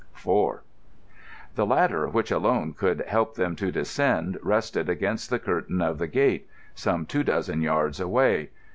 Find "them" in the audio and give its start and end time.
3.35-3.55